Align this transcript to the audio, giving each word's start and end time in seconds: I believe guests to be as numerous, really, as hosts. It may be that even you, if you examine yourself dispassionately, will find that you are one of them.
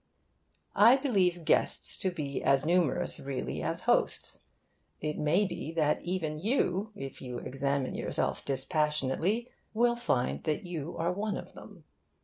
I 0.75 0.97
believe 0.97 1.45
guests 1.45 1.95
to 1.97 2.09
be 2.09 2.41
as 2.41 2.65
numerous, 2.65 3.19
really, 3.19 3.61
as 3.61 3.81
hosts. 3.81 4.45
It 4.99 5.19
may 5.19 5.45
be 5.45 5.71
that 5.73 6.01
even 6.01 6.39
you, 6.39 6.91
if 6.95 7.21
you 7.21 7.37
examine 7.37 7.93
yourself 7.93 8.43
dispassionately, 8.43 9.51
will 9.75 9.95
find 9.95 10.43
that 10.45 10.65
you 10.65 10.97
are 10.97 11.13
one 11.13 11.37
of 11.37 11.53
them. 11.53 11.83